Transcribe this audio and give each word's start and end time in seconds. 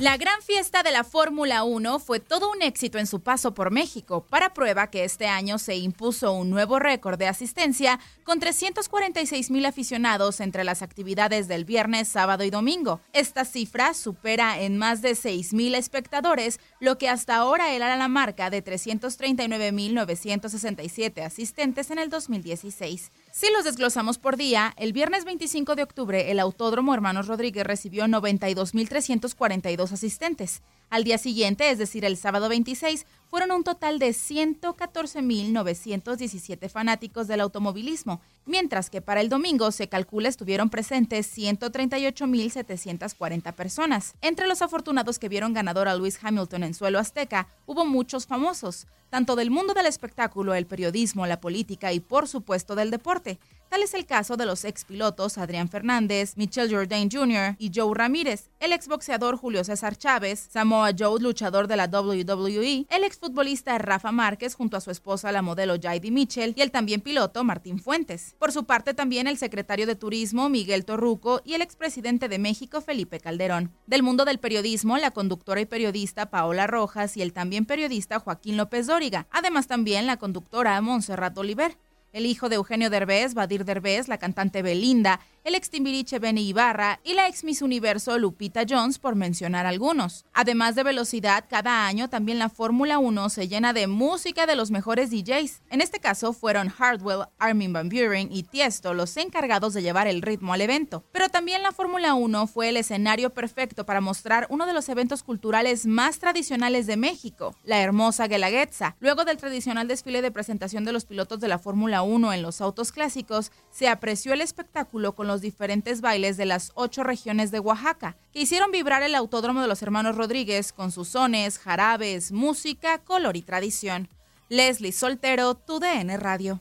La 0.00 0.16
gran 0.16 0.42
fiesta 0.42 0.82
de 0.82 0.90
la 0.90 1.04
Fórmula 1.04 1.62
1 1.62 2.00
fue 2.00 2.18
todo 2.18 2.50
un 2.50 2.62
éxito 2.62 2.98
en 2.98 3.06
su 3.06 3.20
paso 3.20 3.54
por 3.54 3.70
México, 3.70 4.26
para 4.28 4.52
prueba 4.52 4.90
que 4.90 5.04
este 5.04 5.28
año 5.28 5.56
se 5.56 5.76
impuso 5.76 6.32
un 6.32 6.50
nuevo 6.50 6.80
récord 6.80 7.16
de 7.16 7.28
asistencia 7.28 8.00
con 8.24 8.40
346 8.40 9.52
mil 9.52 9.64
aficionados 9.64 10.40
entre 10.40 10.64
las 10.64 10.82
actividades 10.82 11.46
del 11.46 11.64
viernes, 11.64 12.08
sábado 12.08 12.42
y 12.42 12.50
domingo. 12.50 12.98
Esta 13.12 13.44
cifra 13.44 13.94
supera 13.94 14.60
en 14.60 14.78
más 14.78 15.00
de 15.00 15.14
6 15.14 15.54
mil 15.54 15.76
espectadores, 15.76 16.58
lo 16.80 16.98
que 16.98 17.08
hasta 17.08 17.36
ahora 17.36 17.72
era 17.72 17.94
la 17.94 18.08
marca 18.08 18.50
de 18.50 18.62
339 18.62 19.70
mil 19.70 19.94
967 19.94 21.22
asistentes 21.22 21.92
en 21.92 22.00
el 22.00 22.10
2016. 22.10 23.12
Si 23.36 23.50
los 23.50 23.64
desglosamos 23.64 24.18
por 24.18 24.36
día, 24.36 24.72
el 24.76 24.92
viernes 24.92 25.24
25 25.24 25.74
de 25.74 25.82
octubre 25.82 26.30
el 26.30 26.38
Autódromo 26.38 26.94
Hermanos 26.94 27.26
Rodríguez 27.26 27.66
recibió 27.66 28.04
92.342 28.04 29.90
asistentes. 29.90 30.62
Al 30.94 31.02
día 31.02 31.18
siguiente, 31.18 31.68
es 31.72 31.78
decir, 31.78 32.04
el 32.04 32.16
sábado 32.16 32.48
26, 32.48 33.04
fueron 33.26 33.50
un 33.50 33.64
total 33.64 33.98
de 33.98 34.10
114.917 34.10 36.68
fanáticos 36.68 37.26
del 37.26 37.40
automovilismo, 37.40 38.20
mientras 38.46 38.90
que 38.90 39.02
para 39.02 39.20
el 39.20 39.28
domingo 39.28 39.72
se 39.72 39.88
calcula 39.88 40.28
estuvieron 40.28 40.70
presentes 40.70 41.36
138.740 41.36 43.52
personas. 43.54 44.14
Entre 44.22 44.46
los 44.46 44.62
afortunados 44.62 45.18
que 45.18 45.28
vieron 45.28 45.52
ganador 45.52 45.88
a 45.88 45.96
Lewis 45.96 46.20
Hamilton 46.22 46.62
en 46.62 46.74
suelo 46.74 47.00
azteca, 47.00 47.48
hubo 47.66 47.84
muchos 47.84 48.28
famosos, 48.28 48.86
tanto 49.10 49.34
del 49.34 49.50
mundo 49.50 49.74
del 49.74 49.86
espectáculo, 49.86 50.54
el 50.54 50.66
periodismo, 50.66 51.26
la 51.26 51.40
política 51.40 51.92
y 51.92 51.98
por 51.98 52.28
supuesto 52.28 52.76
del 52.76 52.92
deporte. 52.92 53.40
Tal 53.74 53.82
es 53.82 53.94
el 53.94 54.06
caso 54.06 54.36
de 54.36 54.46
los 54.46 54.64
expilotos 54.64 55.36
Adrián 55.36 55.68
Fernández, 55.68 56.36
Michelle 56.36 56.72
Jourdain 56.72 57.10
Jr. 57.10 57.56
y 57.58 57.72
Joe 57.74 57.92
Ramírez, 57.92 58.48
el 58.60 58.72
exboxeador 58.72 59.36
Julio 59.36 59.64
César 59.64 59.96
Chávez, 59.96 60.46
Samoa 60.52 60.92
Joe, 60.96 61.20
luchador 61.20 61.66
de 61.66 61.74
la 61.74 61.86
WWE, 61.86 62.86
el 62.88 63.02
exfutbolista 63.02 63.76
Rafa 63.78 64.12
Márquez 64.12 64.54
junto 64.54 64.76
a 64.76 64.80
su 64.80 64.92
esposa 64.92 65.32
la 65.32 65.42
modelo 65.42 65.74
Jaidi 65.82 66.12
Mitchell 66.12 66.54
y 66.56 66.62
el 66.62 66.70
también 66.70 67.00
piloto 67.00 67.42
Martín 67.42 67.80
Fuentes. 67.80 68.36
Por 68.38 68.52
su 68.52 68.62
parte 68.62 68.94
también 68.94 69.26
el 69.26 69.38
secretario 69.38 69.88
de 69.88 69.96
Turismo 69.96 70.48
Miguel 70.48 70.84
Torruco 70.84 71.42
y 71.44 71.54
el 71.54 71.62
expresidente 71.62 72.28
de 72.28 72.38
México 72.38 72.80
Felipe 72.80 73.18
Calderón. 73.18 73.72
Del 73.88 74.04
mundo 74.04 74.24
del 74.24 74.38
periodismo, 74.38 74.98
la 74.98 75.10
conductora 75.10 75.60
y 75.60 75.66
periodista 75.66 76.30
Paola 76.30 76.68
Rojas 76.68 77.16
y 77.16 77.22
el 77.22 77.32
también 77.32 77.66
periodista 77.66 78.20
Joaquín 78.20 78.56
López 78.56 78.86
Dóriga, 78.86 79.26
además 79.32 79.66
también 79.66 80.06
la 80.06 80.16
conductora 80.16 80.80
Montserrat 80.80 81.36
Oliver 81.36 81.76
el 82.14 82.26
hijo 82.26 82.48
de 82.48 82.54
Eugenio 82.54 82.90
Derbez, 82.90 83.34
Badir 83.34 83.64
Derbez, 83.64 84.06
la 84.06 84.18
cantante 84.18 84.62
Belinda, 84.62 85.20
el 85.42 85.56
ex 85.56 85.68
Timbiriche 85.68 86.20
Benny 86.20 86.48
Ibarra 86.48 87.00
y 87.04 87.12
la 87.12 87.28
ex 87.28 87.44
Miss 87.44 87.60
Universo 87.60 88.16
Lupita 88.18 88.62
Jones, 88.66 88.98
por 88.98 89.16
mencionar 89.16 89.66
algunos. 89.66 90.24
Además 90.32 90.76
de 90.76 90.84
velocidad, 90.84 91.44
cada 91.50 91.86
año 91.86 92.08
también 92.08 92.38
la 92.38 92.48
Fórmula 92.48 92.98
1 92.98 93.28
se 93.28 93.48
llena 93.48 93.72
de 93.72 93.88
música 93.88 94.46
de 94.46 94.54
los 94.54 94.70
mejores 94.70 95.10
DJs. 95.10 95.62
En 95.70 95.80
este 95.80 95.98
caso 95.98 96.32
fueron 96.32 96.68
Hardwell, 96.68 97.26
Armin 97.38 97.72
Van 97.72 97.88
Buren 97.88 98.32
y 98.32 98.44
Tiesto 98.44 98.94
los 98.94 99.16
encargados 99.16 99.74
de 99.74 99.82
llevar 99.82 100.06
el 100.06 100.22
ritmo 100.22 100.54
al 100.54 100.60
evento. 100.60 101.04
Pero 101.10 101.28
también 101.28 101.62
la 101.62 101.72
Fórmula 101.72 102.14
1 102.14 102.46
fue 102.46 102.68
el 102.68 102.76
escenario 102.76 103.30
perfecto 103.30 103.84
para 103.84 104.00
mostrar 104.00 104.46
uno 104.50 104.66
de 104.66 104.72
los 104.72 104.88
eventos 104.88 105.24
culturales 105.24 105.84
más 105.84 106.20
tradicionales 106.20 106.86
de 106.86 106.96
México, 106.96 107.56
la 107.64 107.80
hermosa 107.80 108.28
Guelaguetza. 108.28 108.96
Luego 109.00 109.24
del 109.24 109.36
tradicional 109.36 109.88
desfile 109.88 110.22
de 110.22 110.30
presentación 110.30 110.84
de 110.84 110.92
los 110.92 111.06
pilotos 111.06 111.40
de 111.40 111.48
la 111.48 111.58
Fórmula 111.58 112.03
1 112.04 112.32
en 112.32 112.42
los 112.42 112.60
autos 112.60 112.92
clásicos, 112.92 113.50
se 113.70 113.88
apreció 113.88 114.32
el 114.32 114.40
espectáculo 114.40 115.14
con 115.14 115.26
los 115.26 115.40
diferentes 115.40 116.00
bailes 116.00 116.36
de 116.36 116.46
las 116.46 116.70
ocho 116.74 117.02
regiones 117.02 117.50
de 117.50 117.60
Oaxaca, 117.60 118.16
que 118.32 118.40
hicieron 118.40 118.70
vibrar 118.70 119.02
el 119.02 119.14
autódromo 119.14 119.60
de 119.60 119.68
los 119.68 119.82
hermanos 119.82 120.16
Rodríguez 120.16 120.72
con 120.72 120.92
sus 120.92 121.08
sones, 121.08 121.58
jarabes, 121.58 122.30
música, 122.32 122.98
color 122.98 123.36
y 123.36 123.42
tradición. 123.42 124.08
Leslie 124.48 124.92
Soltero, 124.92 125.54
tu 125.54 125.80
DN 125.80 126.16
Radio. 126.18 126.60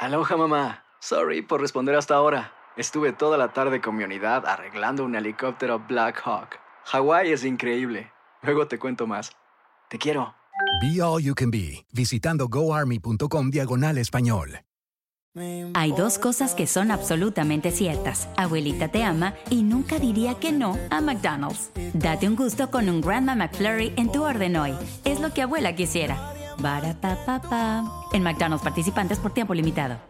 Aloha 0.00 0.36
mamá. 0.36 0.89
Sorry 1.00 1.42
por 1.42 1.60
responder 1.60 1.94
hasta 1.96 2.14
ahora. 2.14 2.52
Estuve 2.76 3.12
toda 3.12 3.36
la 3.36 3.52
tarde 3.52 3.80
con 3.80 3.96
mi 3.96 4.04
unidad 4.04 4.46
arreglando 4.46 5.04
un 5.04 5.14
helicóptero 5.14 5.80
Black 5.88 6.20
Hawk. 6.24 6.58
Hawái 6.84 7.32
es 7.32 7.44
increíble. 7.44 8.12
Luego 8.42 8.68
te 8.68 8.78
cuento 8.78 9.06
más. 9.06 9.32
Te 9.88 9.98
quiero. 9.98 10.34
Be 10.80 11.02
All 11.02 11.22
You 11.22 11.34
Can 11.34 11.50
Be, 11.50 11.84
visitando 11.92 12.48
goarmy.com 12.48 13.50
diagonal 13.50 13.98
español. 13.98 14.60
Hay 15.74 15.92
dos 15.92 16.18
cosas 16.18 16.54
que 16.54 16.66
son 16.66 16.90
absolutamente 16.90 17.70
ciertas. 17.70 18.28
Abuelita 18.36 18.88
te 18.88 19.04
ama 19.04 19.34
y 19.48 19.62
nunca 19.62 19.98
diría 19.98 20.34
que 20.34 20.50
no 20.50 20.76
a 20.90 21.00
McDonald's. 21.00 21.70
Date 21.94 22.26
un 22.26 22.34
gusto 22.34 22.70
con 22.70 22.88
un 22.88 23.00
Grandma 23.00 23.36
McFlurry 23.36 23.94
en 23.96 24.10
tu 24.10 24.24
orden 24.24 24.56
hoy. 24.56 24.74
Es 25.04 25.20
lo 25.20 25.32
que 25.32 25.42
abuela 25.42 25.74
quisiera. 25.74 26.34
Barata 26.58 27.16
papá. 27.24 27.84
En 28.12 28.22
McDonald's 28.24 28.64
participantes 28.64 29.18
por 29.18 29.32
tiempo 29.32 29.54
limitado. 29.54 30.09